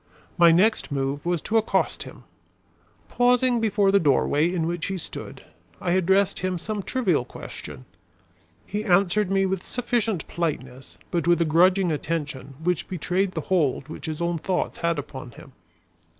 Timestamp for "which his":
13.89-14.23